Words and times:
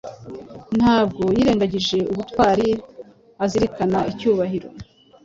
Ntabwo 0.77 1.23
yirengagije 1.35 1.97
ubutwari 2.11 2.67
azirikana 3.43 3.99
icyubahiro 4.11 4.69